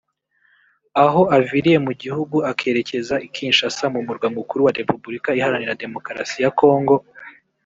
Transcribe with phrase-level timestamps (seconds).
[1.03, 6.51] aho aviriye mu gihugu akerekeza i Kinshasa mu murwa mukuru wa Repubulika Iharanira Demokarasi ya
[6.59, 6.95] Congo